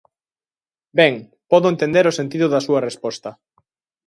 [0.99, 1.13] Ben,
[1.51, 3.29] podo entender o sentido da súa resposta.